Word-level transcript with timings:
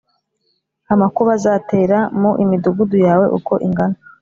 Amakuba 0.93 1.31
azatera 1.37 1.97
mu 2.19 2.31
imidugudu 2.43 2.95
yawe 3.07 3.25
uko 3.37 3.53
ingana 3.65 3.97